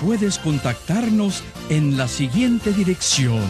[0.00, 3.44] puedes contactarnos en la siguiente dirección.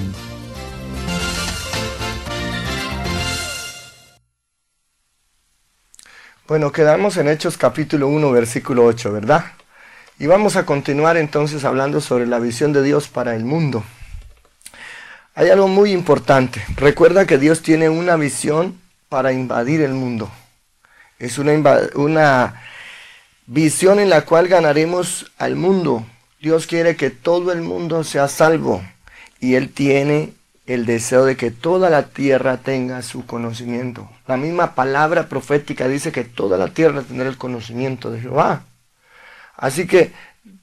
[6.49, 9.45] Bueno, quedamos en Hechos capítulo 1, versículo 8, ¿verdad?
[10.19, 13.85] Y vamos a continuar entonces hablando sobre la visión de Dios para el mundo.
[15.37, 16.63] Hay algo muy importante.
[16.77, 20.29] Recuerda que Dios tiene una visión para invadir el mundo.
[21.21, 21.53] Es una,
[21.95, 22.61] una
[23.47, 26.05] visión en la cual ganaremos al mundo
[26.41, 28.83] Dios quiere que todo el mundo sea salvo
[29.41, 30.33] y Él tiene
[30.65, 34.09] el deseo de que toda la tierra tenga su conocimiento.
[34.27, 38.63] La misma palabra profética dice que toda la tierra tendrá el conocimiento de Jehová.
[39.55, 40.13] Así que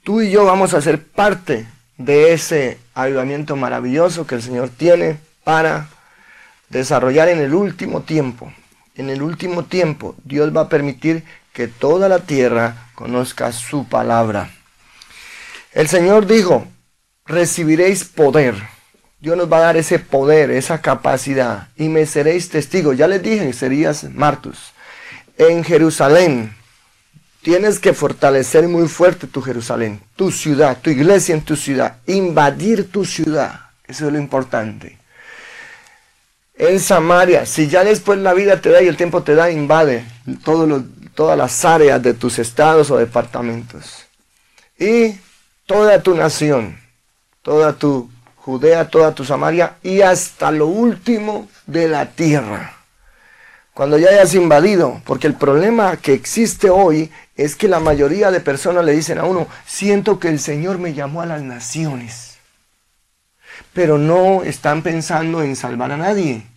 [0.03, 1.67] tú y yo vamos a ser parte
[1.97, 5.89] de ese avivamiento maravilloso que el Señor tiene para
[6.69, 8.51] desarrollar en el último tiempo.
[8.95, 14.56] En el último tiempo Dios va a permitir que toda la tierra conozca su palabra.
[15.77, 16.65] El Señor dijo,
[17.27, 18.55] recibiréis poder.
[19.19, 22.97] Dios nos va a dar ese poder, esa capacidad, y me seréis testigos.
[22.97, 24.73] Ya les dije, serías Martus.
[25.37, 26.55] En Jerusalén,
[27.43, 32.91] tienes que fortalecer muy fuerte tu Jerusalén, tu ciudad, tu iglesia en tu ciudad, invadir
[32.91, 33.69] tu ciudad.
[33.87, 34.97] Eso es lo importante.
[36.55, 40.05] En Samaria, si ya después la vida te da y el tiempo te da, invade
[40.43, 44.07] todas las áreas de tus estados o departamentos.
[44.79, 45.13] Y
[45.67, 46.79] toda tu nación,
[47.43, 52.73] toda tu Judea, toda tu Samaria y hasta lo último de la tierra.
[53.73, 58.39] Cuando ya hayas invadido, porque el problema que existe hoy es que la mayoría de
[58.39, 62.37] personas le dicen a uno, siento que el Señor me llamó a las naciones,
[63.73, 66.47] pero no están pensando en salvar a nadie.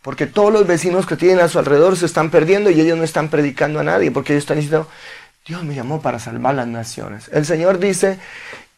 [0.00, 3.04] Porque todos los vecinos que tienen a su alrededor se están perdiendo y ellos no
[3.04, 4.88] están predicando a nadie, porque ellos están diciendo,
[5.46, 7.28] Dios me llamó para salvar las naciones.
[7.32, 8.18] El Señor dice,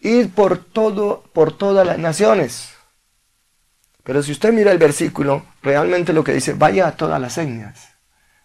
[0.00, 2.70] ir por todo, por todas las naciones.
[4.02, 7.88] Pero si usted mira el versículo, realmente lo que dice, vaya a todas las etnias,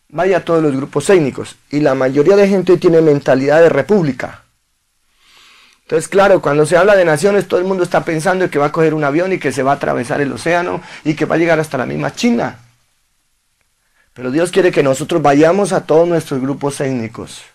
[0.10, 1.56] vaya a todos los grupos étnicos.
[1.72, 4.44] Y la mayoría de gente tiene mentalidad de república.
[5.84, 8.72] Entonces, claro, cuando se habla de naciones, todo el mundo está pensando que va a
[8.72, 11.40] coger un avión y que se va a atravesar el océano y que va a
[11.40, 12.60] llegar hasta la misma China.
[14.14, 17.51] Pero Dios quiere que nosotros vayamos a todos nuestros grupos étnicos.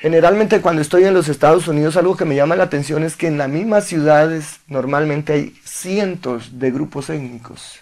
[0.00, 3.26] Generalmente cuando estoy en los Estados Unidos algo que me llama la atención es que
[3.26, 7.80] en las mismas ciudades normalmente hay cientos de grupos étnicos.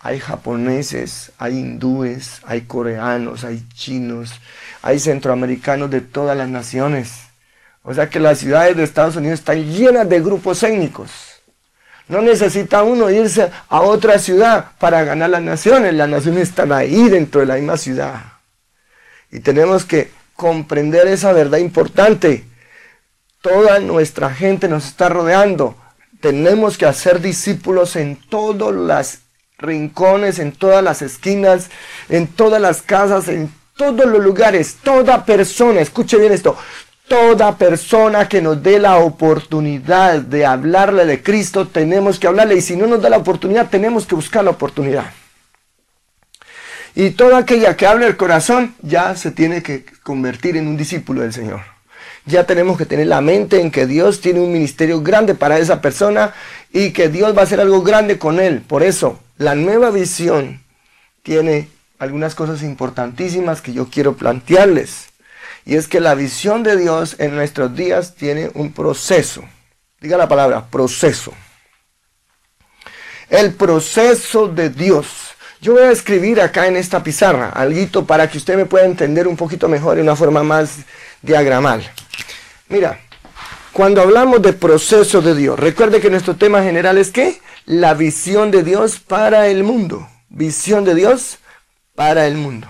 [0.00, 4.40] Hay japoneses, hay hindúes, hay coreanos, hay chinos,
[4.82, 7.12] hay centroamericanos de todas las naciones.
[7.84, 11.10] O sea que las ciudades de Estados Unidos están llenas de grupos étnicos.
[12.08, 15.94] No necesita uno irse a otra ciudad para ganar las naciones.
[15.94, 18.22] Las naciones están ahí dentro de la misma ciudad.
[19.30, 22.44] Y tenemos que comprender esa verdad importante.
[23.42, 25.74] Toda nuestra gente nos está rodeando.
[26.20, 29.18] Tenemos que hacer discípulos en todos los
[29.58, 31.70] rincones, en todas las esquinas,
[32.08, 34.76] en todas las casas, en todos los lugares.
[34.80, 36.56] Toda persona, escuche bien esto,
[37.08, 42.54] toda persona que nos dé la oportunidad de hablarle de Cristo, tenemos que hablarle.
[42.54, 45.10] Y si no nos da la oportunidad, tenemos que buscar la oportunidad.
[46.98, 51.22] Y toda aquella que habla el corazón ya se tiene que convertir en un discípulo
[51.22, 51.60] del Señor.
[52.26, 55.80] Ya tenemos que tener la mente en que Dios tiene un ministerio grande para esa
[55.80, 56.34] persona
[56.72, 58.62] y que Dios va a hacer algo grande con él.
[58.62, 60.64] Por eso, la nueva visión
[61.22, 61.68] tiene
[62.00, 65.10] algunas cosas importantísimas que yo quiero plantearles.
[65.64, 69.44] Y es que la visión de Dios en nuestros días tiene un proceso.
[70.00, 71.32] Diga la palabra, proceso.
[73.30, 75.27] El proceso de Dios
[75.60, 79.26] yo voy a escribir acá en esta pizarra algo para que usted me pueda entender
[79.26, 80.76] un poquito mejor de una forma más
[81.22, 81.82] diagramal.
[82.68, 83.00] Mira,
[83.72, 87.40] cuando hablamos de proceso de Dios, recuerde que nuestro tema general es ¿qué?
[87.66, 90.08] La visión de Dios para el mundo.
[90.28, 91.38] Visión de Dios
[91.94, 92.68] para el mundo.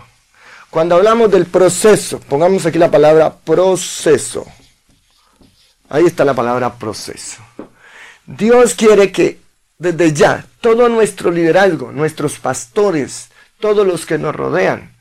[0.70, 4.46] Cuando hablamos del proceso, pongamos aquí la palabra proceso.
[5.88, 7.42] Ahí está la palabra proceso.
[8.26, 9.38] Dios quiere que
[9.78, 13.28] desde ya todo nuestro liderazgo, nuestros pastores,
[13.60, 14.92] todos los que nos rodean,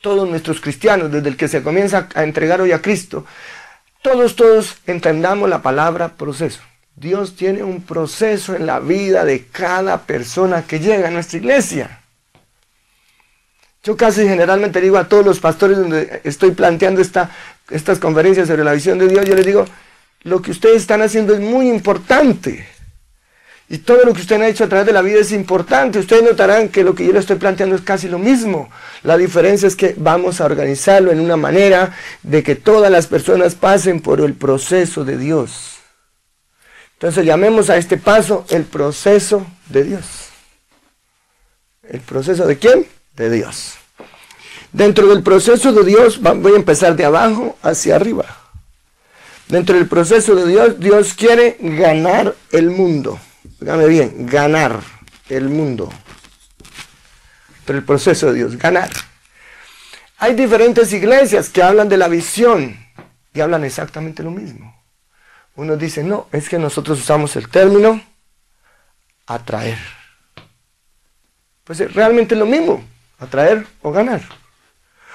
[0.00, 3.24] todos nuestros cristianos, desde el que se comienza a entregar hoy a Cristo,
[4.02, 6.60] todos, todos entendamos la palabra proceso.
[6.94, 12.00] Dios tiene un proceso en la vida de cada persona que llega a nuestra iglesia.
[13.84, 17.30] Yo casi generalmente digo a todos los pastores donde estoy planteando esta,
[17.70, 19.64] estas conferencias sobre la visión de Dios, yo les digo,
[20.22, 22.66] lo que ustedes están haciendo es muy importante.
[23.70, 25.98] Y todo lo que ustedes han hecho a través de la vida es importante.
[25.98, 28.70] Ustedes notarán que lo que yo les estoy planteando es casi lo mismo.
[29.02, 33.54] La diferencia es que vamos a organizarlo en una manera de que todas las personas
[33.54, 35.76] pasen por el proceso de Dios.
[36.94, 40.04] Entonces llamemos a este paso el proceso de Dios.
[41.86, 42.86] ¿El proceso de quién?
[43.16, 43.74] De Dios.
[44.72, 48.24] Dentro del proceso de Dios, voy a empezar de abajo hacia arriba.
[49.48, 53.18] Dentro del proceso de Dios, Dios quiere ganar el mundo.
[53.60, 54.80] Dígame bien, ganar
[55.28, 55.92] el mundo.
[57.64, 58.90] Pero el proceso de Dios, ganar.
[60.18, 62.78] Hay diferentes iglesias que hablan de la visión
[63.34, 64.74] y hablan exactamente lo mismo.
[65.54, 68.00] Uno dice, no, es que nosotros usamos el término
[69.26, 69.78] atraer.
[71.64, 72.82] Pues es realmente lo mismo,
[73.18, 74.22] atraer o ganar.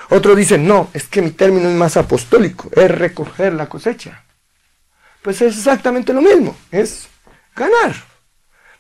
[0.09, 4.23] Otro dice, no, es que mi término es más apostólico, es recoger la cosecha.
[5.21, 7.07] Pues es exactamente lo mismo, es
[7.55, 8.12] ganar.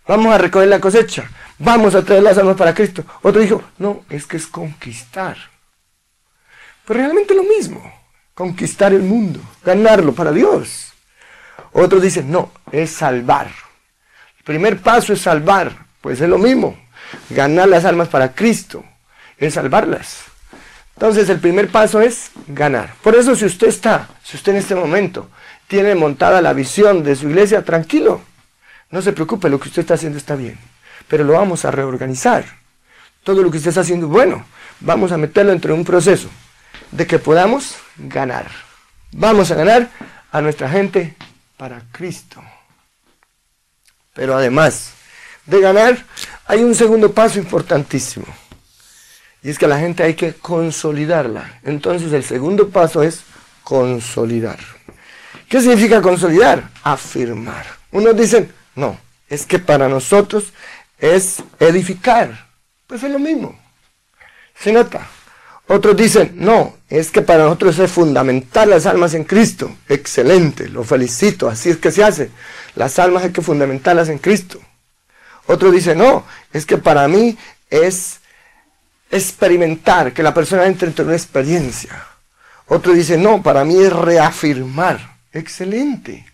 [0.07, 1.29] Vamos a recoger la cosecha,
[1.59, 3.05] vamos a traer las almas para Cristo.
[3.21, 5.37] Otro dijo, no, es que es conquistar.
[6.85, 7.81] Pues realmente lo mismo,
[8.33, 10.91] conquistar el mundo, ganarlo para Dios.
[11.71, 13.47] Otros dicen, no, es salvar.
[14.37, 16.77] El primer paso es salvar, pues es lo mismo,
[17.29, 18.83] ganar las almas para Cristo,
[19.37, 20.25] es salvarlas.
[20.95, 22.93] Entonces el primer paso es ganar.
[23.01, 25.29] Por eso si usted está, si usted en este momento
[25.67, 28.21] tiene montada la visión de su iglesia, tranquilo.
[28.93, 30.55] No se preocupe, lo que usted está haciendo está bien.
[31.07, 32.45] Pero lo vamos a reorganizar.
[33.23, 34.45] Todo lo que usted está haciendo bueno.
[34.81, 36.29] Vamos a meterlo entre un proceso
[36.91, 38.51] de que podamos ganar.
[39.11, 39.89] Vamos a ganar
[40.31, 41.15] a nuestra gente
[41.57, 42.39] para Cristo.
[44.13, 44.91] Pero además
[45.47, 46.05] de ganar,
[46.45, 48.27] hay un segundo paso importantísimo.
[49.41, 51.61] Y es que a la gente hay que consolidarla.
[51.63, 53.23] Entonces el segundo paso es
[53.63, 54.59] consolidar.
[55.49, 56.69] ¿Qué significa consolidar?
[56.83, 57.65] Afirmar.
[57.91, 58.97] Unos dicen, no,
[59.29, 60.53] es que para nosotros
[60.99, 62.47] es edificar.
[62.87, 63.57] Pues es lo mismo.
[64.59, 65.07] ¿Se nota?
[65.67, 69.71] Otros dicen, no, es que para nosotros es fundamental las almas en Cristo.
[69.87, 72.29] Excelente, lo felicito, así es que se hace.
[72.75, 74.59] Las almas hay que fundamentarlas en Cristo.
[75.47, 77.37] Otros dicen, no, es que para mí
[77.69, 78.19] es
[79.09, 82.07] experimentar, que la persona entre en una experiencia.
[82.67, 85.17] Otro dice, no, para mí es reafirmar.
[85.31, 86.25] Excelente.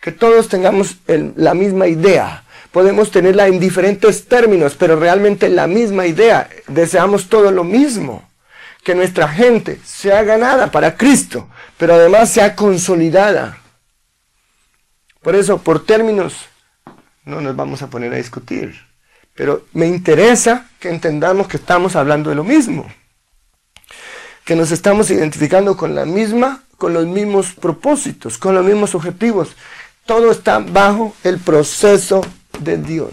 [0.00, 2.44] Que todos tengamos la misma idea.
[2.72, 6.48] Podemos tenerla en diferentes términos, pero realmente la misma idea.
[6.66, 8.28] Deseamos todo lo mismo.
[8.84, 13.58] Que nuestra gente sea ganada para Cristo, pero además sea consolidada.
[15.20, 16.46] Por eso, por términos,
[17.24, 18.78] no nos vamos a poner a discutir.
[19.34, 22.90] Pero me interesa que entendamos que estamos hablando de lo mismo.
[24.44, 29.54] Que nos estamos identificando con la misma, con los mismos propósitos, con los mismos objetivos.
[30.08, 32.22] Todo está bajo el proceso
[32.60, 33.10] de Dios.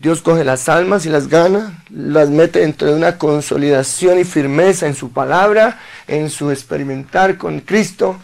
[0.00, 4.88] Dios coge las almas y las gana, las mete dentro de una consolidación y firmeza
[4.88, 8.18] en su palabra, en su experimentar con Cristo.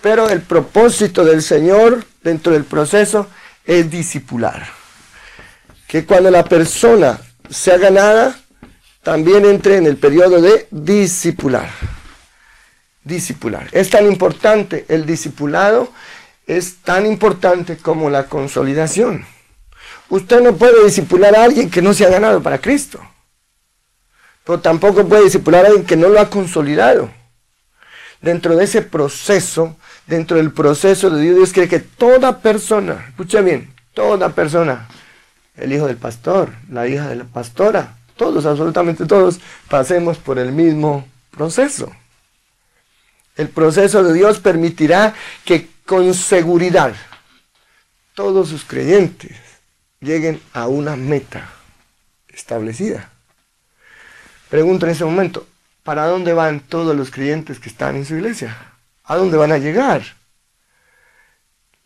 [0.00, 3.26] Pero el propósito del Señor dentro del proceso
[3.66, 4.66] es discipular
[5.86, 7.20] que cuando la persona
[7.50, 8.38] sea ganada,
[9.02, 11.68] también entre en el periodo de discipular.
[13.02, 13.68] Discipular.
[13.70, 15.92] Es tan importante, el discipulado
[16.46, 19.24] es tan importante como la consolidación.
[20.08, 23.00] Usted no puede discipular a alguien que no se ha ganado para Cristo.
[24.44, 27.10] Pero tampoco puede discipular a alguien que no lo ha consolidado.
[28.20, 33.40] Dentro de ese proceso, dentro del proceso de Dios, Dios quiere que toda persona, escucha
[33.40, 34.88] bien, toda persona
[35.56, 40.52] el hijo del pastor, la hija de la pastora, todos, absolutamente todos, pasemos por el
[40.52, 41.92] mismo proceso.
[43.36, 46.94] El proceso de Dios permitirá que con seguridad
[48.14, 49.36] todos sus creyentes
[50.00, 51.50] lleguen a una meta
[52.28, 53.10] establecida.
[54.48, 55.46] Pregunto en ese momento,
[55.82, 58.56] ¿para dónde van todos los creyentes que están en su iglesia?
[59.04, 60.02] ¿A dónde van a llegar?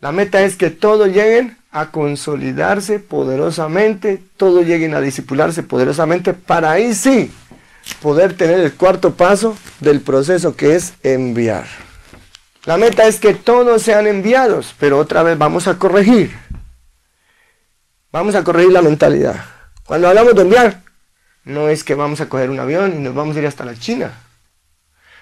[0.00, 6.71] La meta es que todos lleguen a consolidarse poderosamente, todos lleguen a disipularse poderosamente, para
[6.73, 7.33] ahí sí
[8.02, 11.88] poder tener el cuarto paso del proceso que es enviar.
[12.69, 16.39] La meta es que todos sean enviados, pero otra vez vamos a corregir.
[18.13, 19.43] Vamos a corregir la mentalidad.
[19.87, 20.83] Cuando hablamos de enviar,
[21.45, 23.75] no es que vamos a coger un avión y nos vamos a ir hasta la
[23.75, 24.13] China.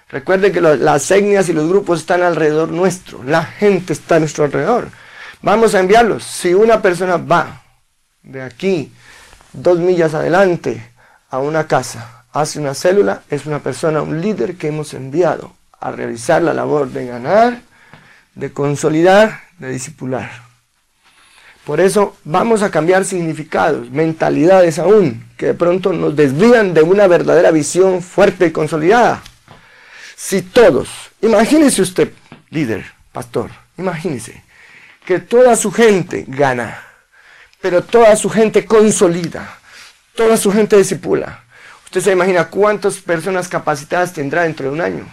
[0.08, 3.22] Recuerden que las etnias y los grupos están alrededor nuestro.
[3.22, 4.88] La gente está a nuestro alrededor.
[5.40, 6.24] Vamos a enviarlos.
[6.24, 7.62] Si una persona va
[8.24, 8.92] de aquí,
[9.52, 10.90] dos millas adelante,
[11.30, 15.90] a una casa, hace una célula, es una persona, un líder que hemos enviado a
[15.90, 17.60] realizar la labor de ganar,
[18.34, 20.30] de consolidar, de discipular.
[21.64, 27.08] Por eso vamos a cambiar significados, mentalidades aún, que de pronto nos desvían de una
[27.08, 29.22] verdadera visión fuerte y consolidada.
[30.14, 30.88] Si todos,
[31.20, 32.12] imagínese usted,
[32.50, 34.44] líder, pastor, imagínese
[35.04, 36.82] que toda su gente gana,
[37.60, 39.58] pero toda su gente consolida,
[40.14, 41.44] toda su gente disipula.
[41.84, 45.06] Usted se imagina cuántas personas capacitadas tendrá dentro de un año.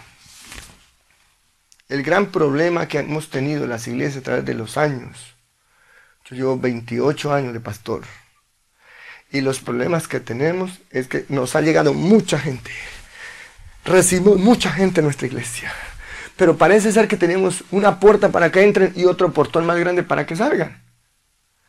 [1.88, 5.34] El gran problema que hemos tenido en las iglesias a través de los años.
[6.24, 8.02] Yo llevo 28 años de pastor.
[9.30, 12.70] Y los problemas que tenemos es que nos ha llegado mucha gente
[13.84, 15.72] recibimos mucha gente en nuestra iglesia.
[16.36, 20.02] Pero parece ser que tenemos una puerta para que entren y otro portón más grande
[20.02, 20.82] para que salgan.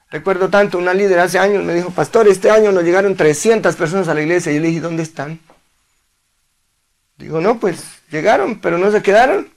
[0.09, 4.07] Recuerdo tanto, una líder hace años me dijo, pastor, este año nos llegaron 300 personas
[4.07, 4.51] a la iglesia.
[4.51, 5.39] Y yo le dije, ¿dónde están?
[7.17, 9.49] Digo, no, pues llegaron, pero no se quedaron.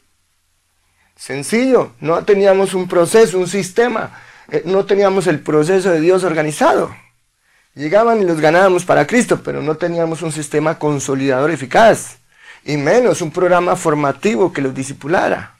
[1.19, 4.21] Sencillo, no teníamos un proceso, un sistema,
[4.53, 6.95] eh, no teníamos el proceso de Dios organizado.
[7.75, 12.19] Llegaban y los ganábamos para Cristo, pero no teníamos un sistema consolidador eficaz
[12.65, 15.57] y menos un programa formativo que los disipulara.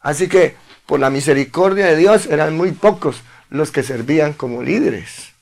[0.00, 5.34] Así que, por la misericordia de Dios, eran muy pocos los que servían como líderes.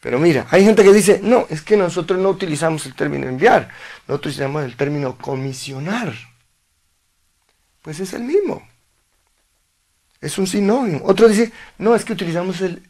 [0.00, 3.68] Pero mira, hay gente que dice, no, es que nosotros no utilizamos el término enviar,
[4.06, 6.14] nosotros utilizamos el término comisionar.
[7.86, 8.66] Pues es el mismo.
[10.20, 11.02] Es un sinónimo.
[11.04, 12.82] Otro dice, no, es que utilizamos el,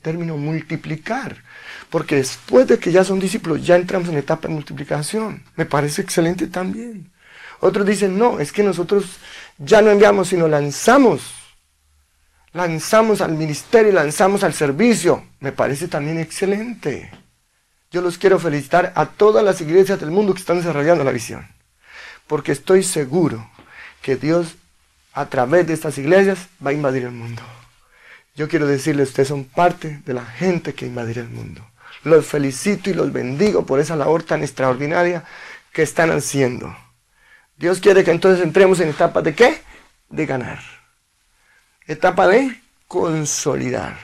[0.00, 1.44] término multiplicar.
[1.90, 5.44] Porque después de que ya son discípulos, ya entramos en etapa de multiplicación.
[5.56, 7.12] Me parece excelente también.
[7.60, 9.18] Otros dicen, no, es que nosotros
[9.58, 11.20] ya no enviamos, sino lanzamos.
[12.54, 15.22] Lanzamos al ministerio, lanzamos al servicio.
[15.40, 17.10] Me parece también excelente.
[17.90, 21.46] Yo los quiero felicitar a todas las iglesias del mundo que están desarrollando la visión.
[22.26, 23.49] Porque estoy seguro
[24.02, 24.56] que Dios
[25.12, 27.42] a través de estas iglesias va a invadir el mundo.
[28.34, 31.66] Yo quiero decirles, ustedes son parte de la gente que invadirá el mundo.
[32.04, 35.24] Los felicito y los bendigo por esa labor tan extraordinaria
[35.72, 36.74] que están haciendo.
[37.56, 39.60] Dios quiere que entonces entremos en etapa de qué?
[40.08, 40.60] De ganar.
[41.86, 43.98] Etapa de consolidar.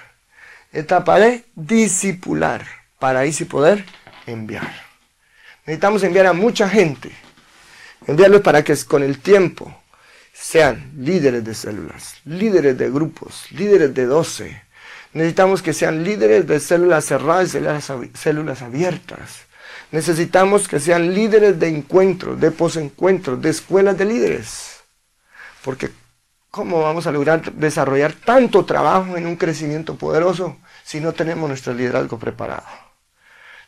[0.72, 2.66] Etapa de discipular.
[2.98, 3.84] Para ahí sí poder
[4.26, 4.84] enviar.
[5.64, 7.10] Necesitamos enviar a mucha gente.
[8.06, 9.74] Enviarlos para que con el tiempo
[10.38, 14.66] sean líderes de células, líderes de grupos, líderes de doce,
[15.16, 19.46] Necesitamos que sean líderes de células cerradas y células, abiertas.
[19.90, 24.80] Necesitamos que sean líderes de encuentros, de posencuentros, de escuelas de líderes.
[25.64, 25.90] Porque
[26.50, 31.72] ¿cómo vamos a lograr desarrollar tanto trabajo en un crecimiento poderoso si no tenemos nuestro
[31.72, 32.85] liderazgo preparado?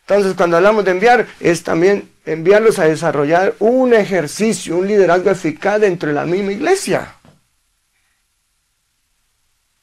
[0.08, 5.82] Entonces, cuando hablamos de enviar, es también enviarlos a desarrollar un ejercicio, un liderazgo eficaz
[5.82, 7.16] dentro de la misma iglesia.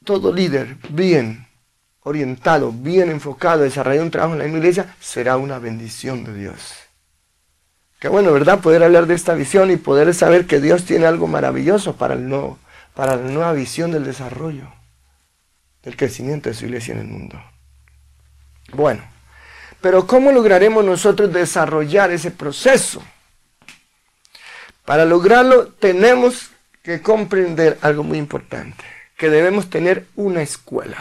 [0.04, 1.46] Todo líder bien
[2.02, 6.74] orientado, bien enfocado, desarrollar un trabajo en la iglesia, será una bendición de Dios.
[8.00, 8.62] Qué bueno, ¿verdad?
[8.62, 12.28] Poder hablar de esta visión y poder saber que Dios tiene algo maravilloso para, el
[12.28, 12.58] nuevo,
[12.96, 14.74] para la nueva visión del desarrollo,
[15.84, 17.40] del crecimiento de su iglesia en el mundo.
[18.74, 19.04] Bueno,
[19.86, 23.04] pero ¿cómo lograremos nosotros desarrollar ese proceso?
[24.84, 26.50] Para lograrlo tenemos
[26.82, 28.84] que comprender algo muy importante,
[29.16, 30.98] que debemos tener una escuela.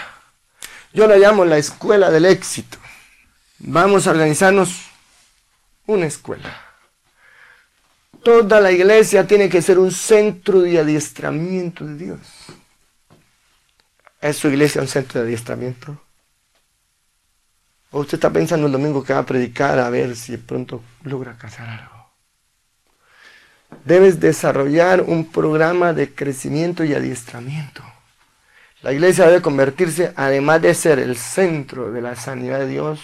[0.93, 2.77] Yo la llamo la escuela del éxito.
[3.59, 4.83] Vamos a organizarnos
[5.87, 6.55] una escuela.
[8.23, 12.21] Toda la iglesia tiene que ser un centro de adiestramiento de Dios.
[14.21, 15.99] ¿Es su iglesia un centro de adiestramiento?
[17.95, 21.39] ¿O usted está pensando el domingo que va a predicar a ver si pronto logra
[21.39, 22.11] casar algo?
[23.85, 27.85] Debes desarrollar un programa de crecimiento y adiestramiento.
[28.83, 32.99] La iglesia debe convertirse, además de ser el centro de la sanidad de Dios,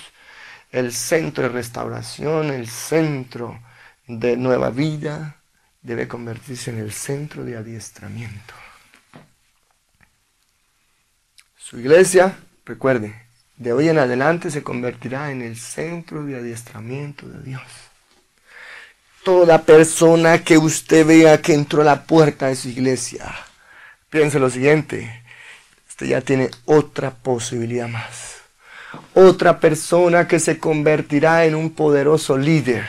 [0.73, 3.61] el centro de restauración, el centro
[4.09, 5.37] de nueva vida,
[5.83, 8.55] debe convertirse en el centro de adiestramiento.
[11.57, 13.30] Su iglesia, recuerde,
[13.61, 17.63] de hoy en adelante se convertirá en el centro de adiestramiento de Dios.
[19.23, 23.31] Toda persona que usted vea que entró a la puerta de su iglesia,
[24.09, 25.23] piense lo siguiente,
[25.91, 28.39] usted ya tiene otra posibilidad más.
[29.13, 32.89] Otra persona que se convertirá en un poderoso líder,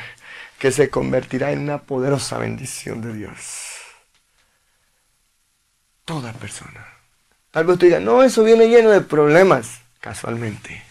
[0.57, 3.57] que se convertirá en una poderosa bendición de Dios.
[6.05, 6.87] Toda persona.
[7.51, 10.83] Tal vez usted diga, no, eso viene lleno de problemas, casualmente.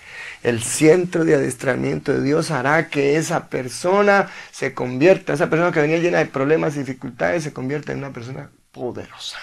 [0.43, 5.81] El centro de adiestramiento de Dios hará que esa persona se convierta, esa persona que
[5.81, 9.39] venía llena de problemas y dificultades, se convierta en una persona poderosa.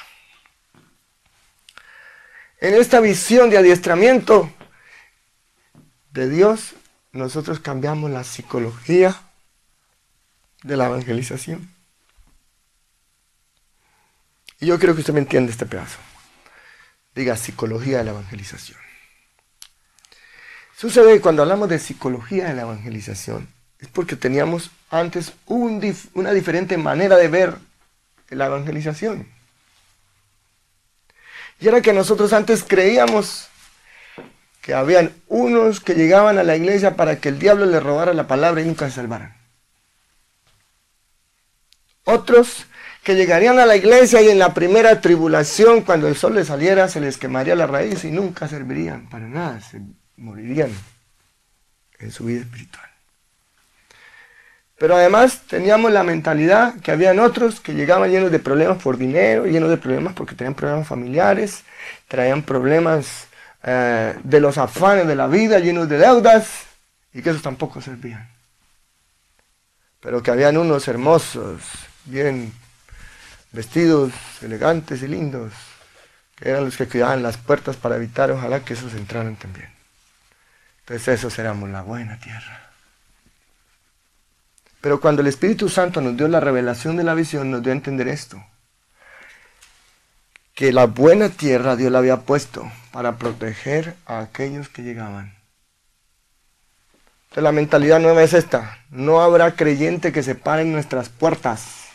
[2.59, 4.51] En esta visión de adiestramiento
[6.11, 6.73] de Dios,
[7.11, 9.21] nosotros cambiamos la psicología
[10.63, 11.71] de la evangelización.
[14.59, 15.99] Y yo creo que usted me entiende este pedazo.
[17.13, 18.86] Diga psicología de la evangelización.
[20.77, 23.47] Sucede que cuando hablamos de psicología de la evangelización,
[23.79, 27.55] es porque teníamos antes una diferente manera de ver
[28.29, 29.27] la evangelización.
[31.59, 33.47] Y era que nosotros antes creíamos
[34.61, 38.27] que habían unos que llegaban a la iglesia para que el diablo les robara la
[38.27, 39.35] palabra y nunca se salvaran.
[42.03, 42.67] Otros
[43.01, 46.87] que llegarían a la iglesia y en la primera tribulación, cuando el sol les saliera,
[46.87, 49.59] se les quemaría la raíz y nunca servirían para nada,
[50.17, 50.71] morirían
[51.99, 52.87] en su vida espiritual.
[54.77, 59.45] Pero además teníamos la mentalidad que habían otros que llegaban llenos de problemas por dinero,
[59.45, 61.63] llenos de problemas porque tenían problemas familiares,
[62.07, 63.27] traían problemas
[63.63, 66.65] eh, de los afanes de la vida, llenos de deudas,
[67.11, 68.29] y que esos tampoco servían.
[69.99, 71.63] Pero que habían unos hermosos,
[72.05, 72.53] bien
[73.51, 75.53] vestidos, elegantes y lindos,
[76.35, 79.76] que eran los que cuidaban las puertas para evitar, ojalá que esos entraran también.
[80.87, 82.61] Entonces esos éramos la buena tierra.
[84.79, 87.75] Pero cuando el Espíritu Santo nos dio la revelación de la visión, nos dio a
[87.75, 88.41] entender esto.
[90.53, 95.35] Que la buena tierra Dios la había puesto para proteger a aquellos que llegaban.
[97.25, 98.77] Entonces la mentalidad nueva es esta.
[98.89, 101.86] No habrá creyente que se pare en nuestras puertas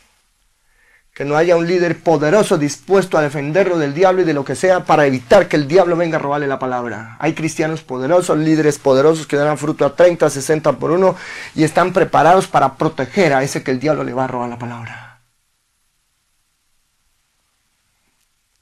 [1.14, 4.54] que no haya un líder poderoso dispuesto a defenderlo del diablo y de lo que
[4.54, 7.16] sea para evitar que el diablo venga a robarle la palabra.
[7.18, 11.14] Hay cristianos poderosos, líderes poderosos que dan fruto a 30, 60 por uno
[11.54, 14.58] y están preparados para proteger a ese que el diablo le va a robar la
[14.58, 15.20] palabra.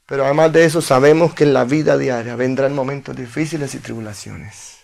[0.07, 4.79] Pero además de eso sabemos que en la vida diaria vendrán momentos difíciles y tribulaciones.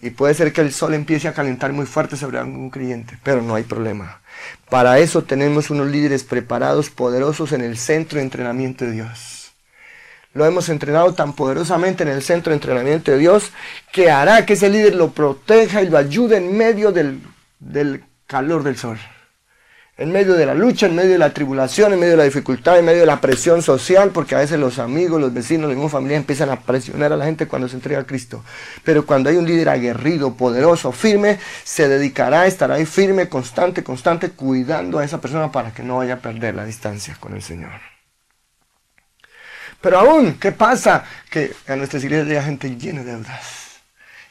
[0.00, 3.42] Y puede ser que el sol empiece a calentar muy fuerte sobre algún creyente, pero
[3.42, 4.20] no hay problema.
[4.68, 9.52] Para eso tenemos unos líderes preparados, poderosos en el centro de entrenamiento de Dios.
[10.32, 13.50] Lo hemos entrenado tan poderosamente en el centro de entrenamiento de Dios
[13.92, 17.20] que hará que ese líder lo proteja y lo ayude en medio del,
[17.58, 18.98] del calor del sol
[20.00, 22.78] en medio de la lucha, en medio de la tribulación, en medio de la dificultad,
[22.78, 25.90] en medio de la presión social, porque a veces los amigos, los vecinos, la misma
[25.90, 28.42] familia empiezan a presionar a la gente cuando se entrega a Cristo.
[28.82, 34.30] Pero cuando hay un líder aguerrido, poderoso, firme, se dedicará, estará ahí firme, constante, constante,
[34.30, 37.78] cuidando a esa persona para que no vaya a perder la distancia con el Señor.
[39.82, 41.04] Pero aún, ¿qué pasa?
[41.30, 43.69] Que a nuestras iglesias hay gente llena de deudas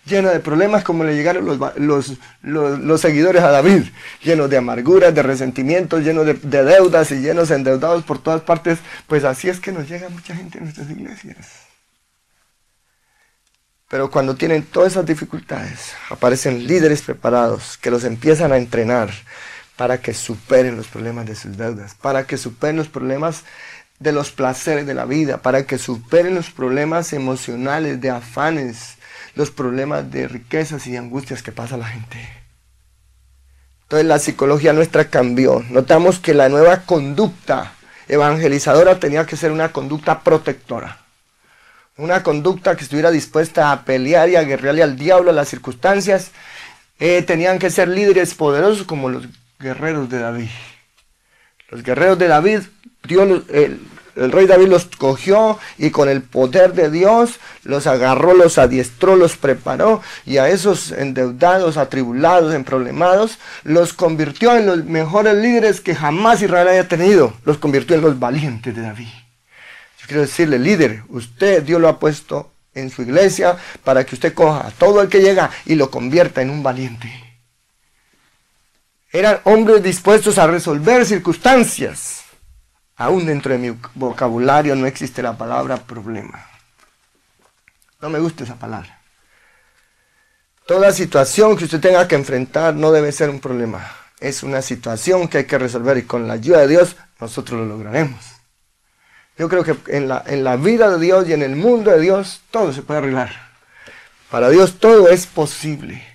[0.09, 3.83] llena de problemas como le llegaron los, los, seguidores a David,
[4.23, 8.79] llenos de amarguras, de resentimientos, llenos de, deudas y llenos endeudados por todas partes.
[9.07, 11.37] Pues así es que nos llega mucha gente a nuestras iglesias.
[13.87, 19.09] Pero cuando tienen todas esas dificultades, aparecen líderes preparados que los empiezan a entrenar
[19.75, 23.43] para que superen los problemas de sus deudas, para que superen los problemas
[23.97, 28.98] de los placeres de la vida, para que superen los problemas emocionales, de afanes,
[29.35, 32.17] los problemas de riquezas y angustias que pasa la gente.
[33.83, 35.63] Entonces la psicología nuestra cambió.
[35.69, 37.73] Notamos que la nueva conducta
[38.07, 40.99] evangelizadora tenía que ser una conducta protectora.
[41.97, 46.31] Una conducta que estuviera dispuesta a pelear y a guerrearle al diablo a las circunstancias.
[46.99, 49.25] Eh, tenían que ser líderes poderosos como los
[49.59, 50.49] guerreros de David.
[51.69, 52.59] Los guerreros de David,
[53.03, 53.79] Dios, el,
[54.15, 59.15] el rey David los cogió y con el poder de Dios los agarró, los adiestró,
[59.15, 65.95] los preparó y a esos endeudados, atribulados, emproblemados, los convirtió en los mejores líderes que
[65.95, 67.33] jamás Israel haya tenido.
[67.45, 69.07] Los convirtió en los valientes de David.
[69.99, 74.33] Yo quiero decirle, líder, usted Dios lo ha puesto en su iglesia para que usted
[74.33, 77.11] coja a todo el que llega y lo convierta en un valiente.
[79.11, 82.18] Eran hombres dispuestos a resolver circunstancias
[82.99, 86.45] Aún dentro de mi vocabulario no existe la palabra problema.
[88.01, 88.99] No me gusta esa palabra.
[90.67, 93.89] Toda situación que usted tenga que enfrentar no debe ser un problema.
[94.19, 97.65] Es una situación que hay que resolver y con la ayuda de Dios nosotros lo
[97.65, 98.19] lograremos.
[99.37, 102.01] Yo creo que en la, en la vida de Dios y en el mundo de
[102.01, 103.31] Dios todo se puede arreglar.
[104.29, 106.05] Para Dios todo es posible.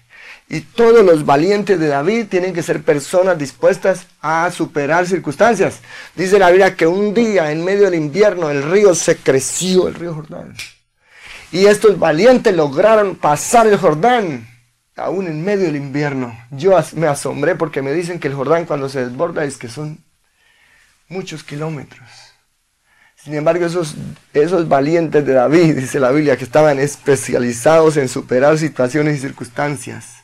[0.55, 5.81] Y todos los valientes de David tienen que ser personas dispuestas a superar circunstancias.
[6.15, 9.95] Dice la Biblia que un día en medio del invierno el río se creció, el
[9.95, 10.55] río Jordán.
[11.51, 14.49] Y estos valientes lograron pasar el Jordán
[14.95, 16.39] aún en medio del invierno.
[16.53, 20.05] Yo me asombré porque me dicen que el Jordán cuando se desborda es que son
[21.09, 22.09] muchos kilómetros.
[23.17, 23.97] Sin embargo, esos,
[24.33, 30.24] esos valientes de David, dice la Biblia, que estaban especializados en superar situaciones y circunstancias.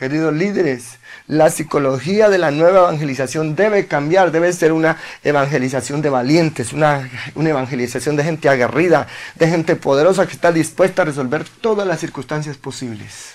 [0.00, 6.08] Queridos líderes, la psicología de la nueva evangelización debe cambiar, debe ser una evangelización de
[6.08, 11.44] valientes, una, una, evangelización de gente aguerrida, de gente poderosa que está dispuesta a resolver
[11.60, 13.34] todas las circunstancias posibles.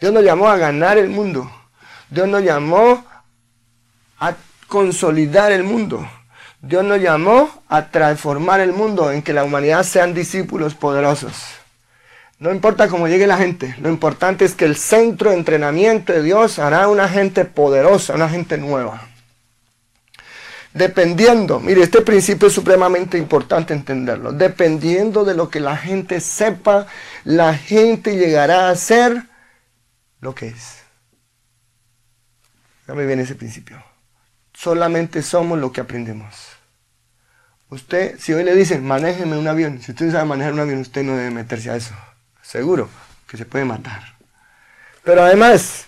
[0.00, 1.48] Dios nos llamó a ganar el mundo.
[2.10, 3.06] Dios nos llamó
[4.18, 4.34] a
[4.66, 6.04] consolidar el mundo.
[6.60, 11.44] Dios nos llamó a transformar el mundo en que la humanidad sean discípulos poderosos.
[12.38, 16.22] No importa cómo llegue la gente, lo importante es que el centro de entrenamiento de
[16.22, 19.08] Dios hará una gente poderosa, una gente nueva.
[20.74, 24.32] Dependiendo, mire, este principio es supremamente importante entenderlo.
[24.32, 26.86] Dependiendo de lo que la gente sepa,
[27.24, 29.22] la gente llegará a ser
[30.20, 30.82] lo que es.
[32.86, 33.82] Dame bien ese principio.
[34.52, 36.34] Solamente somos lo que aprendemos.
[37.70, 41.02] Usted, si hoy le dicen, manéjeme un avión, si usted sabe manejar un avión, usted
[41.02, 41.94] no debe meterse a eso.
[42.46, 42.88] Seguro
[43.26, 44.14] que se puede matar.
[45.02, 45.86] Pero además,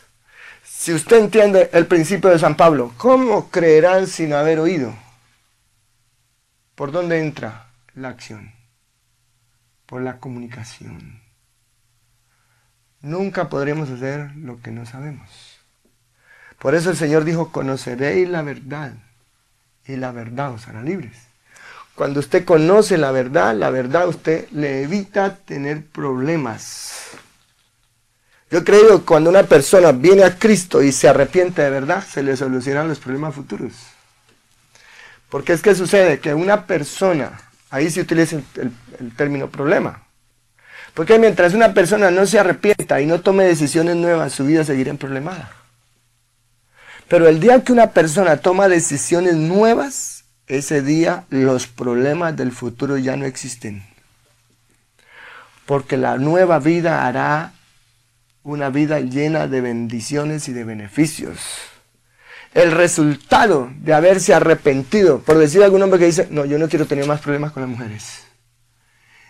[0.64, 4.92] si usted entiende el principio de San Pablo, ¿cómo creerán sin haber oído?
[6.74, 8.52] ¿Por dónde entra la acción?
[9.86, 11.22] Por la comunicación.
[13.02, 15.60] Nunca podremos hacer lo que no sabemos.
[16.58, 18.94] Por eso el Señor dijo, conoceréis la verdad
[19.86, 21.27] y la verdad os hará libres.
[21.98, 26.92] Cuando usted conoce la verdad, la verdad usted le evita tener problemas.
[28.52, 32.22] Yo creo que cuando una persona viene a Cristo y se arrepiente de verdad, se
[32.22, 33.72] le solucionan los problemas futuros.
[35.28, 37.32] Porque es que sucede que una persona,
[37.68, 38.72] ahí se utiliza el,
[39.16, 40.04] término problema,
[40.94, 44.94] porque mientras una persona no se arrepienta y no tome decisiones nuevas, su vida seguirá
[44.94, 45.50] problemada.
[47.08, 50.17] Pero el día que una persona toma decisiones nuevas,
[50.48, 53.84] ese día los problemas del futuro ya no existen.
[55.66, 57.52] Porque la nueva vida hará
[58.42, 61.38] una vida llena de bendiciones y de beneficios.
[62.54, 66.86] El resultado de haberse arrepentido, por decir algún hombre que dice, no, yo no quiero
[66.86, 68.24] tener más problemas con las mujeres.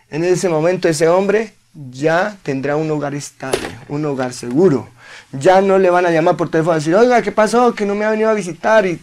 [0.09, 4.88] En ese momento ese hombre ya tendrá un hogar estable, un hogar seguro.
[5.33, 7.74] Ya no le van a llamar por teléfono y decir, oiga, ¿qué pasó?
[7.74, 9.00] Que no me ha venido a visitar y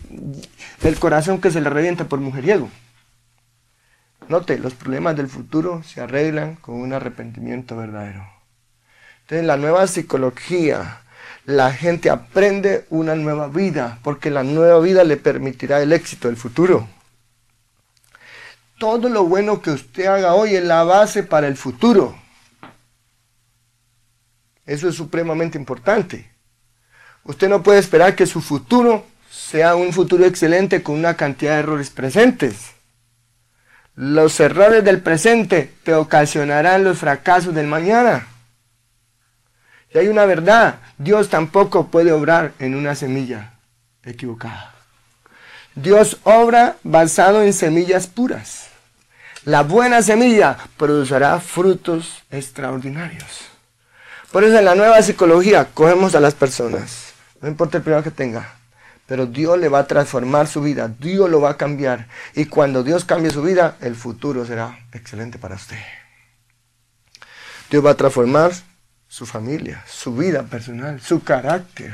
[0.88, 2.70] el corazón que se le revienta por mujeriego.
[4.28, 8.26] Note, los problemas del futuro se arreglan con un arrepentimiento verdadero.
[9.22, 11.02] Entonces, en la nueva psicología,
[11.46, 16.38] la gente aprende una nueva vida, porque la nueva vida le permitirá el éxito del
[16.38, 16.88] futuro.
[18.78, 22.16] Todo lo bueno que usted haga hoy es la base para el futuro.
[24.66, 26.30] Eso es supremamente importante.
[27.24, 31.60] Usted no puede esperar que su futuro sea un futuro excelente con una cantidad de
[31.60, 32.72] errores presentes.
[33.94, 38.28] Los errores del presente te ocasionarán los fracasos del mañana.
[39.94, 43.54] Y hay una verdad, Dios tampoco puede obrar en una semilla
[44.04, 44.74] equivocada.
[45.76, 48.68] Dios obra basado en semillas puras.
[49.44, 53.42] La buena semilla producirá frutos extraordinarios.
[54.32, 58.12] Por eso en la nueva psicología cogemos a las personas, no importa el problema que
[58.12, 58.56] tenga,
[59.08, 62.08] pero Dios le va a transformar su vida, Dios lo va a cambiar.
[62.34, 65.80] Y cuando Dios cambie su vida, el futuro será excelente para usted.
[67.70, 68.52] Dios va a transformar
[69.08, 71.94] su familia, su vida personal, su carácter,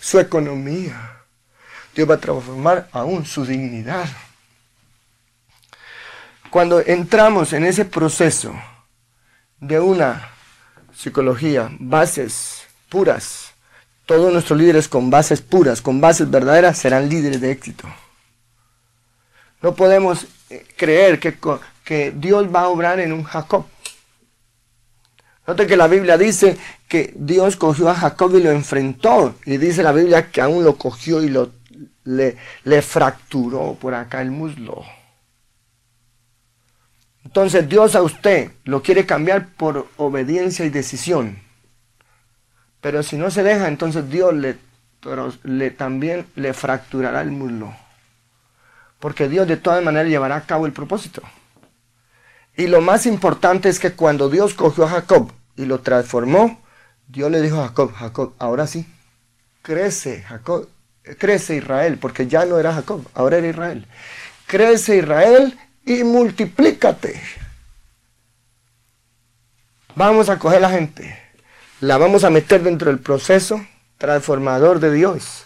[0.00, 1.22] su economía.
[1.94, 4.08] Dios va a transformar aún su dignidad.
[6.50, 8.54] Cuando entramos en ese proceso
[9.58, 10.30] de una
[10.94, 13.43] psicología, bases puras.
[14.06, 17.88] Todos nuestros líderes con bases puras, con bases verdaderas, serán líderes de éxito.
[19.62, 23.64] No podemos eh, creer que, Dios va a obrar en un Jacob.
[25.46, 29.34] Note que la Biblia dice que Dios cogió a Jacob y lo enfrentó.
[29.46, 31.52] Y dice la Biblia que aún lo cogió y lo,
[32.04, 34.84] le, le fracturó por acá el muslo.
[37.24, 41.38] Entonces Dios a usted lo quiere cambiar por obediencia y decisión.
[42.84, 47.74] Pero si no se deja, entonces Dios le, también le fracturará el muslo.
[48.98, 51.22] porque Dios de todas maneras llevará a cabo el propósito.
[52.54, 56.60] Y lo más importante es que cuando Dios cogió a Jacob y lo transformó,
[57.08, 58.86] Dios le dijo a Jacob, Jacob, ahora sí,
[59.62, 60.68] crece Jacob,
[61.18, 63.86] crece Israel, porque ya no era Jacob, ahora era Israel.
[64.46, 67.18] Crece Israel y multiplícate.
[69.96, 71.23] Vamos a coger la gente,
[71.86, 73.64] la vamos a meter dentro del proceso
[73.98, 75.44] transformador de Dios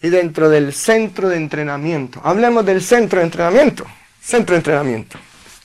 [0.00, 2.20] y dentro del centro de entrenamiento.
[2.24, 3.86] Hablemos del centro de entrenamiento.
[4.20, 5.18] Centro de entrenamiento.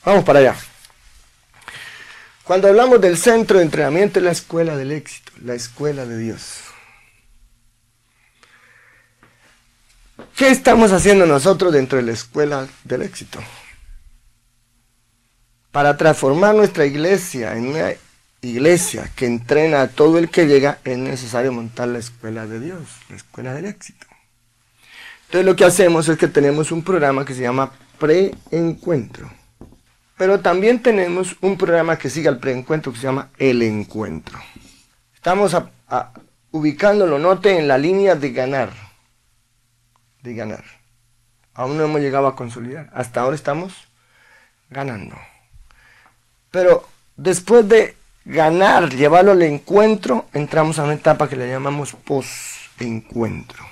[0.03, 0.55] Vamos para allá.
[2.43, 6.59] Cuando hablamos del centro de entrenamiento es la escuela del éxito, la escuela de Dios.
[10.35, 13.39] ¿Qué estamos haciendo nosotros dentro de la escuela del éxito?
[15.71, 17.93] Para transformar nuestra iglesia en una
[18.47, 22.81] iglesia que entrena a todo el que llega, es necesario montar la escuela de Dios,
[23.09, 24.07] la escuela del éxito.
[25.25, 29.31] Entonces lo que hacemos es que tenemos un programa que se llama preencuentro.
[30.17, 34.39] Pero también tenemos un programa que sigue al preencuentro que se llama el encuentro.
[35.15, 35.57] Estamos
[36.51, 38.71] ubicándolo, note, en la línea de ganar.
[40.21, 40.63] De ganar.
[41.55, 42.89] Aún no hemos llegado a consolidar.
[42.93, 43.87] Hasta ahora estamos
[44.69, 45.15] ganando.
[46.51, 53.63] Pero después de ganar, llevarlo al encuentro, entramos a una etapa que le llamamos post-encuentro.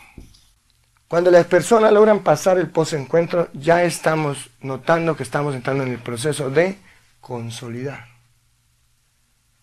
[1.08, 6.00] Cuando las personas logran pasar el post-encuentro, ya estamos notando que estamos entrando en el
[6.00, 6.78] proceso de
[7.20, 8.08] consolidar.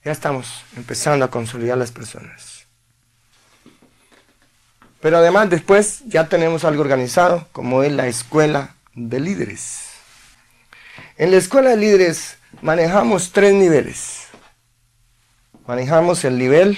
[0.04, 2.66] Ya estamos empezando a consolidar las personas.
[5.00, 9.88] Pero además después ya tenemos algo organizado, como es la escuela de líderes.
[11.16, 14.27] En la escuela de líderes manejamos tres niveles.
[15.68, 16.76] Manejamos el nivel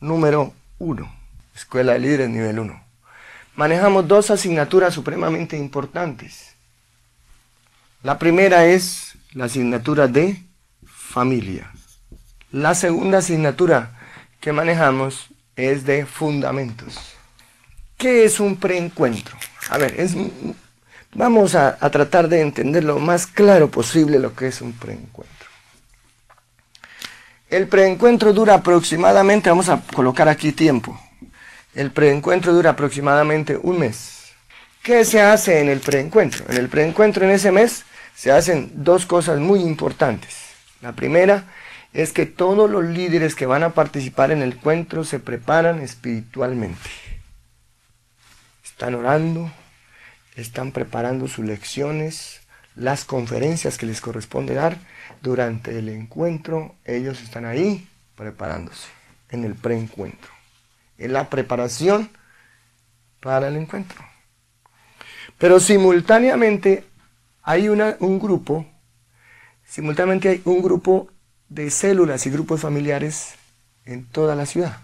[0.00, 1.14] número uno,
[1.54, 2.90] escuela de líderes nivel uno
[3.60, 6.54] manejamos dos asignaturas supremamente importantes.
[8.02, 10.42] La primera es la asignatura de
[10.86, 11.70] familia.
[12.52, 13.98] La segunda asignatura
[14.40, 16.96] que manejamos es de fundamentos.
[17.98, 19.36] ¿Qué es un preencuentro?
[19.68, 19.94] A ver,
[21.14, 25.39] vamos a, a tratar de entender lo más claro posible lo que es un preencuentro.
[27.50, 30.96] El preencuentro dura aproximadamente, vamos a colocar aquí tiempo,
[31.74, 34.30] el preencuentro dura aproximadamente un mes.
[34.84, 36.44] ¿Qué se hace en el preencuentro?
[36.48, 37.84] En el preencuentro en ese mes
[38.14, 40.36] se hacen dos cosas muy importantes.
[40.80, 41.44] La primera
[41.92, 46.88] es que todos los líderes que van a participar en el encuentro se preparan espiritualmente.
[48.64, 49.50] Están orando,
[50.36, 52.42] están preparando sus lecciones,
[52.80, 54.78] las conferencias que les corresponde dar.
[55.22, 58.88] Durante el encuentro ellos están ahí preparándose
[59.30, 60.40] en el preencuentro
[61.00, 62.10] en la preparación
[63.20, 64.04] para el encuentro.
[65.38, 66.84] Pero simultáneamente
[67.42, 68.66] hay un grupo,
[69.64, 71.10] simultáneamente hay un grupo
[71.48, 73.34] de células y grupos familiares
[73.86, 74.78] en toda la ciudad.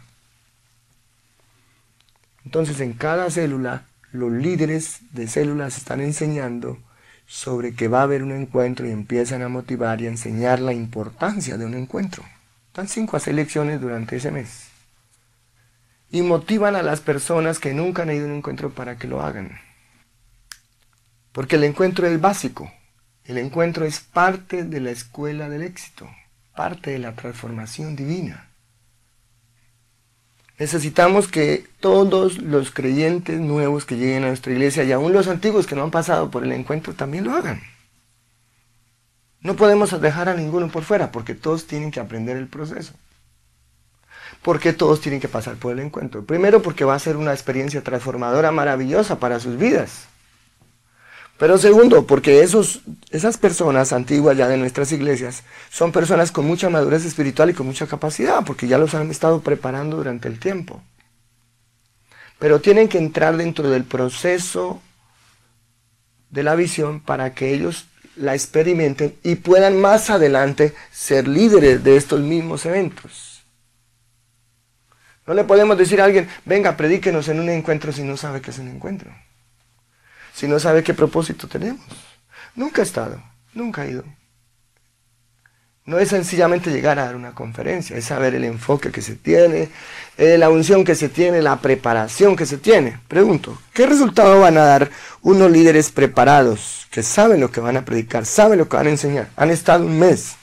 [2.45, 6.79] Entonces en cada célula los líderes de células están enseñando
[7.27, 10.73] sobre que va a haber un encuentro y empiezan a motivar y a enseñar la
[10.73, 12.25] importancia de un encuentro.
[12.69, 14.69] Están cinco lecciones durante ese mes
[16.11, 19.23] y motivan a las personas que nunca han ido a un encuentro para que lo
[19.23, 19.59] hagan.
[21.33, 22.73] Porque el encuentro es básico.
[23.25, 26.09] El encuentro es parte de la escuela del éxito,
[26.55, 28.46] parte de la transformación divina.
[30.59, 35.67] Necesitamos que todos los creyentes nuevos que lleguen a nuestra iglesia y aún los antiguos
[35.67, 37.61] que no han pasado por el encuentro también lo hagan.
[39.41, 42.95] No podemos dejar a ninguno por fuera porque todos tienen que aprender el proceso
[44.47, 46.25] porque todos tienen que pasar por el encuentro.
[46.25, 50.07] Primero porque va a ser una experiencia transformadora maravillosa para sus vidas.
[51.39, 56.71] Pero segundo, porque esos, esas personas antiguas ya de nuestras iglesias son personas con mucha
[56.71, 60.83] madurez espiritual y con mucha capacidad, porque ya los han estado preparando durante el tiempo.
[62.39, 64.81] Pero tienen que entrar dentro del proceso
[66.31, 71.97] de la visión para que ellos la experimenten y puedan más adelante ser líderes de
[71.97, 73.45] estos mismos eventos.
[75.27, 78.53] No le podemos decir a alguien, venga, predíquenos en un encuentro si no sabe qué
[78.53, 79.11] es un encuentro.
[80.37, 81.87] Si no sabe qué propósito tenemos.
[82.55, 83.23] Nunca he estado,
[83.55, 84.05] nunca he ido.
[85.87, 89.71] No es sencillamente llegar a dar una conferencia, es saber el enfoque que se tiene,
[90.19, 93.01] eh, la unción que se tiene, la preparación que se tiene.
[93.09, 94.91] Pregunto, ¿qué resultado van a dar
[95.23, 98.91] unos líderes preparados que saben lo que van a predicar, saben lo que van a
[98.91, 99.31] enseñar?
[99.37, 100.35] Han estado un mes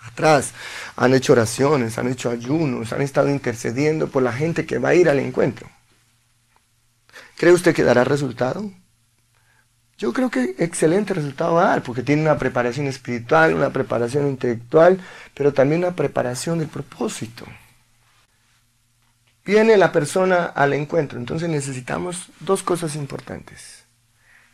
[0.00, 0.50] atrás,
[0.96, 4.94] han hecho oraciones, han hecho ayunos, han estado intercediendo por la gente que va a
[4.96, 5.70] ir al encuentro.
[7.36, 8.81] ¿Cree usted que dará resultado?
[10.02, 14.26] Yo creo que excelente resultado va a dar, porque tiene una preparación espiritual, una preparación
[14.26, 14.98] intelectual,
[15.32, 17.46] pero también una preparación del propósito.
[19.44, 23.84] Viene la persona al encuentro, entonces necesitamos dos cosas importantes.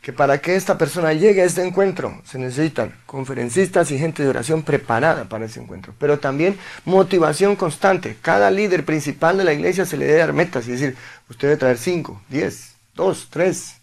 [0.02, 4.28] Que para que esta persona llegue a este encuentro se necesitan conferencistas y gente de
[4.28, 8.18] oración preparada para ese encuentro, pero también motivación constante.
[8.20, 10.94] Cada líder principal de la iglesia se le debe dar metas y decir,
[11.30, 13.77] usted debe traer 5, 10, 2, 3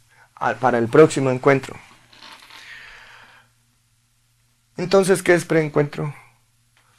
[0.59, 1.75] para el próximo encuentro.
[4.77, 6.13] Entonces, ¿qué es preencuentro?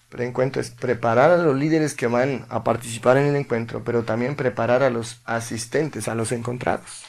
[0.08, 4.36] Preencuentro es preparar a los líderes que van a participar en el encuentro, pero también
[4.36, 7.04] preparar a los asistentes, a los encontrados.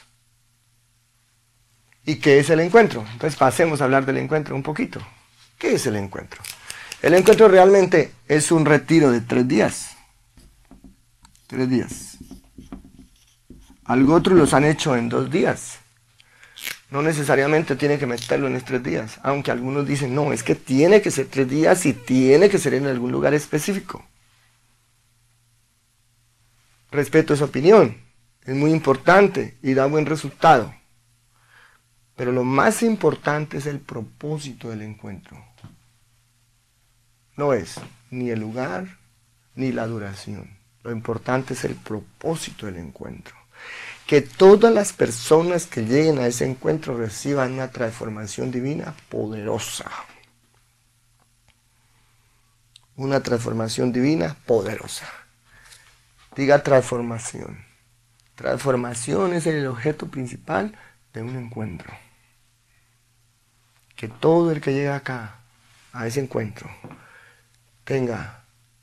[2.04, 3.04] ¿Y qué es el encuentro?
[3.12, 5.00] Entonces pasemos a hablar del encuentro un poquito.
[5.58, 6.40] ¿Qué es el encuentro?
[7.02, 9.96] El encuentro realmente es un retiro de tres días.
[11.46, 12.18] Tres días.
[13.84, 15.78] Algo otro los han hecho en dos días.
[16.90, 21.02] No necesariamente tiene que meterlo en tres días, aunque algunos dicen, no, es que tiene
[21.02, 24.06] que ser tres días y tiene que ser en algún lugar específico.
[26.90, 27.98] Respeto esa opinión,
[28.44, 30.74] es muy importante y da buen resultado.
[32.16, 35.36] Pero lo más importante es el propósito del encuentro.
[37.36, 37.76] No es
[38.10, 38.98] ni el lugar
[39.54, 40.56] ni la duración.
[40.82, 43.36] Lo importante es el propósito del encuentro
[44.08, 49.84] que todas las personas que lleguen a ese encuentro reciban una transformación divina poderosa.
[52.96, 55.06] Una transformación divina poderosa.
[56.34, 57.62] Diga transformación.
[58.34, 60.74] Transformación es el objeto principal
[61.12, 61.92] de un encuentro.
[63.94, 65.40] Que todo el que llega acá,
[65.92, 66.70] a ese encuentro,
[67.84, 68.37] tenga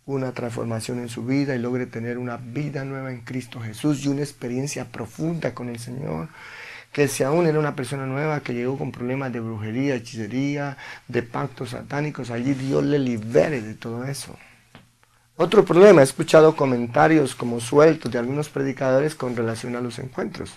[0.06, 4.08] una transformación en su vida y logre tener una vida nueva en Cristo Jesús y
[4.08, 6.30] una experiencia profunda con el Señor.
[6.91, 11.24] Que si aún era una persona nueva que llegó con problemas de brujería, hechicería, de
[11.24, 14.38] pactos satánicos, allí Dios le libere de todo eso.
[15.38, 20.54] Otro problema, he escuchado comentarios como sueltos de algunos predicadores con relación a los encuentros,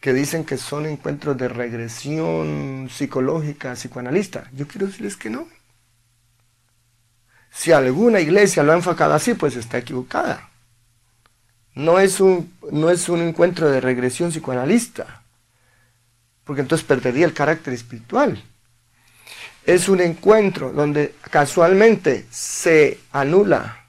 [0.00, 4.48] que dicen que son encuentros de regresión psicológica, psicoanalista.
[4.52, 5.48] Yo quiero decirles que no.
[7.52, 10.48] Si alguna iglesia lo ha enfocado así, pues está equivocada.
[11.74, 15.22] No es un, no es un encuentro de regresión psicoanalista,
[16.44, 18.42] porque entonces perdería el carácter espiritual.
[19.64, 23.84] Es un encuentro donde casualmente se anula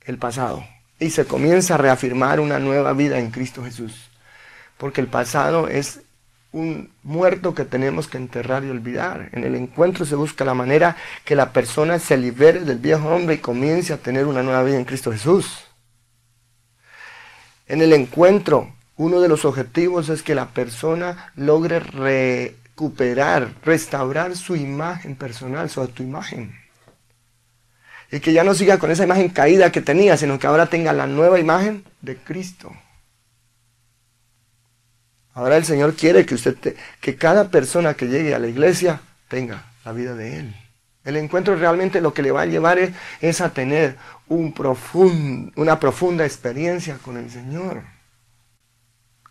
[0.00, 0.66] el pasado
[0.98, 4.10] y se comienza a reafirmar una nueva vida en Cristo Jesús.
[4.76, 6.00] Porque el pasado es
[6.54, 9.28] un muerto que tenemos que enterrar y olvidar.
[9.32, 13.34] En el encuentro se busca la manera que la persona se libere del viejo hombre
[13.34, 15.64] y comience a tener una nueva vida en Cristo Jesús.
[17.66, 24.54] En el encuentro, uno de los objetivos es que la persona logre recuperar, restaurar su
[24.54, 26.54] imagen personal, su autoimagen.
[28.12, 30.92] Y que ya no siga con esa imagen caída que tenía, sino que ahora tenga
[30.92, 32.72] la nueva imagen de Cristo.
[35.34, 36.56] Ahora el Señor quiere que usted,
[37.00, 40.54] que cada persona que llegue a la iglesia tenga la vida de Él.
[41.04, 42.78] El encuentro realmente lo que le va a llevar
[43.20, 43.96] es, a tener
[44.28, 44.54] un
[45.56, 47.82] una profunda experiencia con el Señor.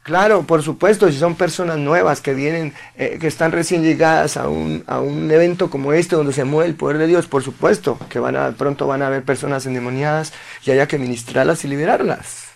[0.04, 4.50] Claro, por supuesto, si son personas nuevas que vienen, eh, que están recién llegadas a
[4.50, 7.98] un, a un, evento como este donde se mueve el poder de Dios, por supuesto
[8.10, 10.34] que van a, pronto van a haber personas endemoniadas
[10.66, 12.53] y haya que ministrarlas y liberarlas.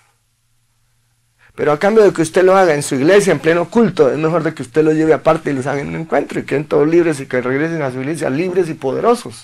[1.58, 4.18] Pero a cambio de que usted lo haga en su iglesia, en pleno culto, es
[4.20, 6.66] mejor de que usted lo lleve aparte y los haga en un encuentro y queden
[6.66, 9.44] todos libres y que regresen a su iglesia libres y poderosos.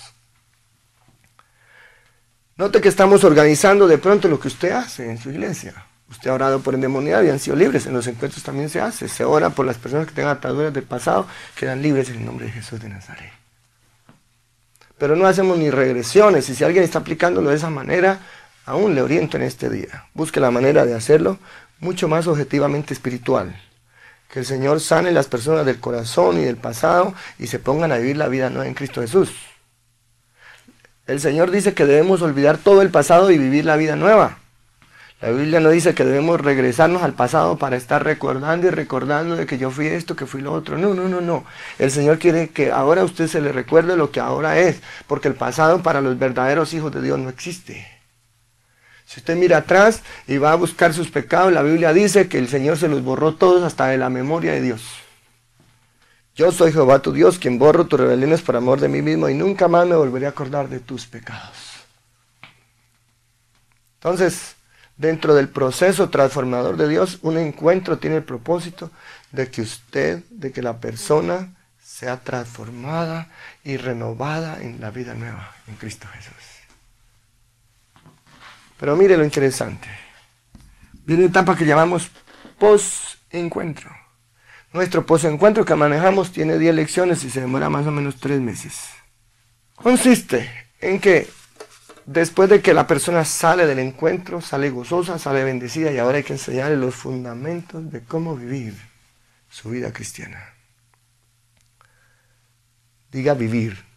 [2.56, 5.74] Note que estamos organizando de pronto lo que usted hace en su iglesia.
[6.08, 7.84] Usted ha orado por endemoniado y han sido libres.
[7.86, 9.08] En los encuentros también se hace.
[9.08, 12.46] Se ora por las personas que tengan ataduras del pasado, quedan libres en el nombre
[12.46, 13.32] de Jesús de Nazaret.
[14.98, 16.48] Pero no hacemos ni regresiones.
[16.48, 18.20] Y si alguien está aplicándolo de esa manera,
[18.66, 20.06] aún le oriento en este día.
[20.14, 21.40] Busque la manera de hacerlo
[21.84, 23.54] mucho más objetivamente espiritual.
[24.32, 27.98] Que el Señor sane las personas del corazón y del pasado y se pongan a
[27.98, 29.30] vivir la vida nueva en Cristo Jesús.
[31.06, 34.38] El Señor dice que debemos olvidar todo el pasado y vivir la vida nueva.
[35.20, 39.46] La Biblia no dice que debemos regresarnos al pasado para estar recordando y recordando de
[39.46, 40.76] que yo fui esto, que fui lo otro.
[40.76, 41.44] No, no, no, no.
[41.78, 45.28] El Señor quiere que ahora a usted se le recuerde lo que ahora es, porque
[45.28, 47.93] el pasado para los verdaderos hijos de Dios no existe.
[49.14, 52.48] Si usted mira atrás y va a buscar sus pecados, la Biblia dice que el
[52.48, 54.82] Señor se los borró todos hasta de la memoria de Dios.
[56.34, 59.34] Yo soy Jehová tu Dios, quien borro tus rebeliones por amor de mí mismo y
[59.34, 61.56] nunca más me volveré a acordar de tus pecados.
[64.00, 64.56] Entonces,
[64.96, 68.90] dentro del proceso transformador de Dios, un encuentro tiene el propósito
[69.30, 73.28] de que usted, de que la persona sea transformada
[73.62, 76.63] y renovada en la vida nueva en Cristo Jesús.
[78.78, 79.88] Pero mire lo interesante.
[81.04, 82.10] Viene una etapa que llamamos
[82.58, 83.90] post-encuentro.
[84.72, 88.88] Nuestro post-encuentro que manejamos tiene 10 lecciones y se demora más o menos 3 meses.
[89.76, 90.50] Consiste
[90.80, 91.28] en que
[92.06, 96.24] después de que la persona sale del encuentro, sale gozosa, sale bendecida y ahora hay
[96.24, 98.74] que enseñarle los fundamentos de cómo vivir
[99.48, 100.54] su vida cristiana.
[103.10, 103.93] Diga vivir.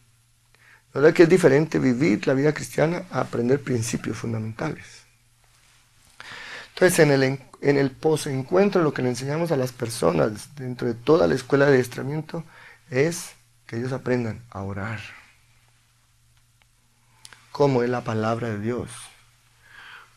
[0.97, 5.03] La verdad que es diferente vivir la vida cristiana a aprender principios fundamentales.
[6.69, 10.95] Entonces, en el, en el post-encuentro, lo que le enseñamos a las personas dentro de
[10.95, 12.43] toda la escuela de adiestramiento
[12.89, 13.33] es
[13.67, 14.99] que ellos aprendan a orar.
[17.51, 18.89] Cómo es la palabra de Dios.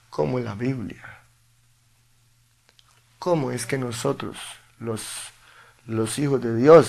[0.08, 1.04] Cómo es la Biblia.
[3.18, 4.38] Cómo es que nosotros,
[4.78, 5.02] los,
[5.84, 6.88] los hijos de Dios,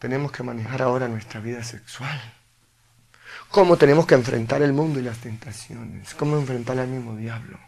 [0.00, 2.34] tenemos que manejar ahora nuestra vida sexual.
[3.50, 6.14] Cómo tenemos que enfrentar el mundo y las tentaciones.
[6.14, 7.58] Cómo enfrentar al mismo diablo.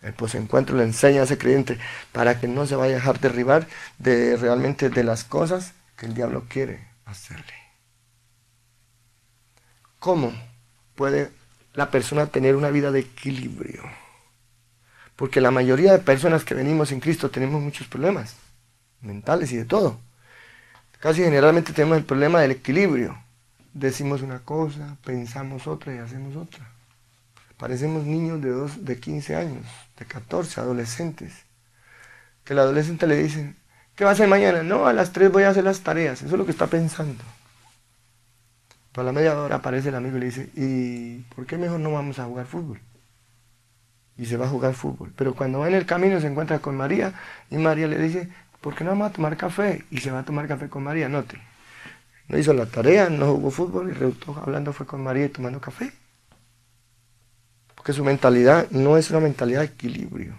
[0.00, 1.78] El posencuentro le enseña a ese creyente
[2.12, 3.66] para que no se vaya a dejar derribar
[3.98, 7.54] de realmente de las cosas que el diablo quiere hacerle.
[9.98, 10.32] ¿Cómo
[10.94, 11.30] puede
[11.74, 13.82] la persona tener una vida de equilibrio?
[15.16, 18.36] Porque la mayoría de personas que venimos en Cristo tenemos muchos problemas
[19.00, 19.98] mentales y de todo.
[21.00, 23.20] Casi generalmente tenemos el problema del equilibrio.
[23.78, 26.68] Decimos una cosa, pensamos otra y hacemos otra.
[27.56, 29.64] Parecemos niños de, dos, de 15 años,
[29.96, 31.32] de 14, adolescentes.
[32.42, 33.54] Que el adolescente le dice,
[33.94, 34.64] ¿qué va a hacer mañana?
[34.64, 36.22] No, a las 3 voy a hacer las tareas.
[36.22, 37.22] Eso es lo que está pensando.
[38.90, 41.78] Pero a la media hora aparece el amigo y le dice, ¿y por qué mejor
[41.78, 42.80] no vamos a jugar fútbol?
[44.16, 45.12] Y se va a jugar fútbol.
[45.14, 47.12] Pero cuando va en el camino se encuentra con María
[47.48, 48.28] y María le dice,
[48.60, 49.84] ¿por qué no vamos a tomar café?
[49.92, 51.47] Y se va a tomar café con María, note.
[52.28, 55.60] No hizo la tarea, no jugó fútbol y resultó hablando fue con María y tomando
[55.60, 55.92] café.
[57.74, 60.36] Porque su mentalidad no es una mentalidad de equilibrio.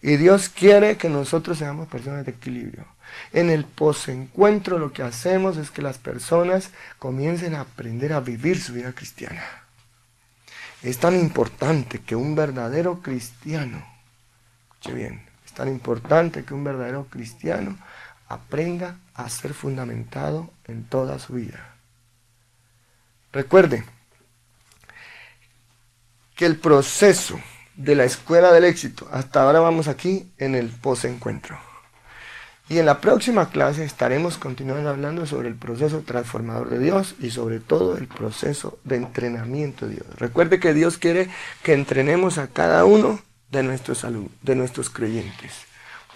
[0.00, 2.86] Y Dios quiere que nosotros seamos personas de equilibrio.
[3.32, 8.60] En el posencuentro lo que hacemos es que las personas comiencen a aprender a vivir
[8.60, 9.42] su vida cristiana.
[10.82, 13.84] Es tan importante que un verdadero cristiano,
[14.70, 17.76] escuche bien, tan importante que un verdadero cristiano
[18.28, 21.74] aprenda a ser fundamentado en toda su vida.
[23.32, 23.84] Recuerde
[26.34, 27.38] que el proceso
[27.76, 31.58] de la escuela del éxito, hasta ahora vamos aquí en el posencuentro.
[32.68, 37.30] Y en la próxima clase estaremos continuando hablando sobre el proceso transformador de Dios y
[37.30, 40.06] sobre todo el proceso de entrenamiento de Dios.
[40.16, 41.30] Recuerde que Dios quiere
[41.62, 43.20] que entrenemos a cada uno
[43.50, 44.04] de nuestros,
[44.42, 45.67] de nuestros creyentes.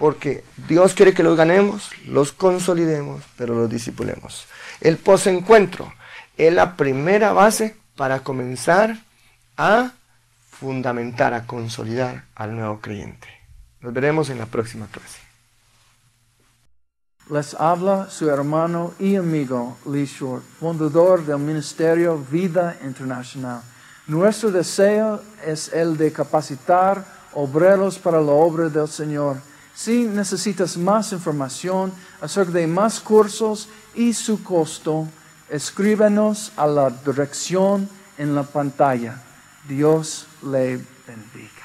[0.03, 4.49] Porque Dios quiere que los ganemos, los consolidemos, pero los disipulemos.
[4.81, 5.93] El posencuentro
[6.37, 8.97] es la primera base para comenzar
[9.57, 9.93] a
[10.51, 13.29] fundamentar, a consolidar al nuevo creyente.
[13.81, 15.21] Nos veremos en la próxima clase.
[17.31, 23.63] Les habla su hermano y amigo Lee Short, fundador del Ministerio Vida Internacional.
[24.09, 29.52] Nuestro deseo es el de capacitar obreros para la obra del Señor.
[29.75, 35.09] Si necesitas más información acerca de más cursos y su costo,
[35.49, 39.23] escríbenos a la dirección en la pantalla.
[39.67, 41.62] Dios le bendiga.